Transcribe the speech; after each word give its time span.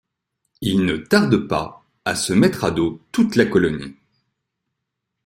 Il 0.61 0.83
ne 0.83 0.97
tarde 0.97 1.37
pas 1.47 1.85
à 2.05 2.15
se 2.15 2.33
mettre 2.33 2.63
à 2.63 2.71
dos 2.71 2.99
toute 3.11 3.35
la 3.35 3.45
colonie. 3.45 3.95